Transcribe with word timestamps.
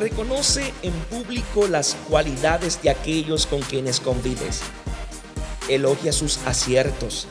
Reconoce 0.00 0.72
en 0.80 0.94
público 1.10 1.68
las 1.68 1.94
cualidades 2.08 2.80
de 2.80 2.88
aquellos 2.88 3.44
con 3.44 3.60
quienes 3.60 4.00
convives. 4.00 4.62
Elogia 5.68 6.10
sus 6.10 6.38
aciertos. 6.46 7.26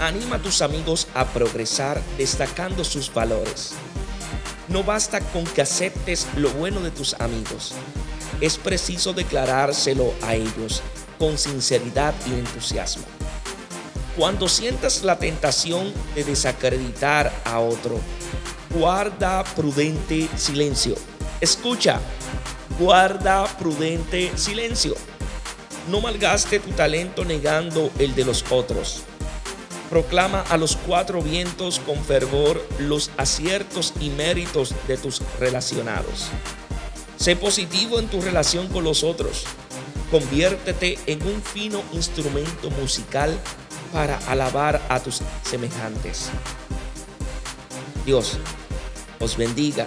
Anima 0.00 0.36
a 0.36 0.38
tus 0.38 0.62
amigos 0.62 1.08
a 1.12 1.26
progresar 1.26 2.00
destacando 2.16 2.84
sus 2.84 3.12
valores. 3.12 3.74
No 4.68 4.82
basta 4.82 5.20
con 5.20 5.44
que 5.44 5.60
aceptes 5.60 6.26
lo 6.36 6.48
bueno 6.52 6.80
de 6.80 6.90
tus 6.90 7.12
amigos. 7.20 7.74
Es 8.40 8.56
preciso 8.56 9.12
declarárselo 9.12 10.14
a 10.22 10.36
ellos 10.36 10.80
con 11.18 11.36
sinceridad 11.36 12.14
y 12.26 12.32
entusiasmo. 12.32 13.04
Cuando 14.16 14.48
sientas 14.48 15.02
la 15.02 15.18
tentación 15.18 15.92
de 16.14 16.24
desacreditar 16.24 17.30
a 17.44 17.58
otro, 17.58 18.00
guarda 18.70 19.44
prudente 19.44 20.30
silencio. 20.34 20.94
Escucha, 21.44 22.00
guarda 22.78 23.44
prudente 23.58 24.32
silencio. 24.34 24.94
No 25.90 26.00
malgaste 26.00 26.58
tu 26.58 26.70
talento 26.70 27.22
negando 27.22 27.90
el 27.98 28.14
de 28.14 28.24
los 28.24 28.50
otros. 28.50 29.02
Proclama 29.90 30.40
a 30.48 30.56
los 30.56 30.74
cuatro 30.74 31.20
vientos 31.20 31.80
con 31.80 32.02
fervor 32.02 32.66
los 32.78 33.10
aciertos 33.18 33.92
y 34.00 34.08
méritos 34.08 34.74
de 34.88 34.96
tus 34.96 35.20
relacionados. 35.38 36.28
Sé 37.18 37.36
positivo 37.36 37.98
en 37.98 38.08
tu 38.08 38.22
relación 38.22 38.68
con 38.68 38.82
los 38.82 39.04
otros. 39.04 39.44
Conviértete 40.10 40.98
en 41.04 41.22
un 41.26 41.42
fino 41.42 41.82
instrumento 41.92 42.70
musical 42.70 43.38
para 43.92 44.16
alabar 44.28 44.80
a 44.88 44.98
tus 44.98 45.20
semejantes. 45.42 46.30
Dios 48.06 48.38
os 49.20 49.36
bendiga 49.36 49.86